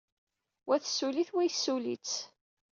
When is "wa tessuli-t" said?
0.67-1.29